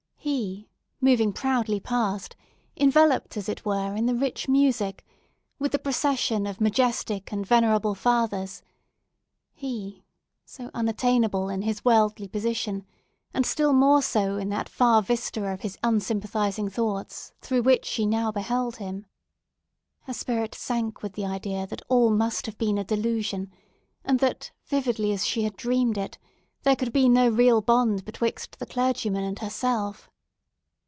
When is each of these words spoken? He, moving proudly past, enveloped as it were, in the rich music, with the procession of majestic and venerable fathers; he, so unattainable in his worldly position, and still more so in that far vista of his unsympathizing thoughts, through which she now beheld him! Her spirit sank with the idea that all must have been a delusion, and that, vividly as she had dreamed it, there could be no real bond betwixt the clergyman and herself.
He, 0.23 0.69
moving 1.01 1.33
proudly 1.33 1.79
past, 1.79 2.35
enveloped 2.77 3.37
as 3.37 3.49
it 3.49 3.65
were, 3.65 3.95
in 3.95 4.05
the 4.05 4.13
rich 4.13 4.47
music, 4.47 5.03
with 5.57 5.71
the 5.71 5.79
procession 5.79 6.45
of 6.45 6.61
majestic 6.61 7.31
and 7.33 7.43
venerable 7.43 7.95
fathers; 7.95 8.61
he, 9.51 10.05
so 10.45 10.69
unattainable 10.75 11.49
in 11.49 11.63
his 11.63 11.83
worldly 11.83 12.27
position, 12.27 12.85
and 13.33 13.47
still 13.47 13.73
more 13.73 14.03
so 14.03 14.37
in 14.37 14.49
that 14.49 14.69
far 14.69 15.01
vista 15.01 15.43
of 15.43 15.61
his 15.61 15.75
unsympathizing 15.81 16.69
thoughts, 16.69 17.33
through 17.41 17.63
which 17.63 17.85
she 17.85 18.05
now 18.05 18.31
beheld 18.31 18.75
him! 18.75 19.07
Her 20.01 20.13
spirit 20.13 20.53
sank 20.53 21.01
with 21.01 21.13
the 21.13 21.25
idea 21.25 21.65
that 21.65 21.81
all 21.89 22.11
must 22.11 22.45
have 22.45 22.59
been 22.59 22.77
a 22.77 22.83
delusion, 22.83 23.51
and 24.05 24.19
that, 24.19 24.51
vividly 24.67 25.13
as 25.13 25.25
she 25.25 25.41
had 25.41 25.57
dreamed 25.57 25.97
it, 25.97 26.19
there 26.61 26.75
could 26.75 26.93
be 26.93 27.09
no 27.09 27.27
real 27.27 27.59
bond 27.59 28.05
betwixt 28.05 28.59
the 28.59 28.67
clergyman 28.67 29.23
and 29.23 29.39
herself. 29.39 30.09